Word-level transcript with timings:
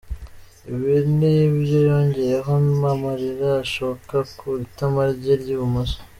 Ibi 0.73 0.95
ni 1.17 1.29
ibyo 1.45 1.77
yongeyeho 1.89 2.51
m’amarira 2.81 3.49
ashoka 3.63 4.15
ku 4.37 4.47
itama 4.65 5.01
rye 5.17 5.33
ry’ibumoso. 5.41 5.97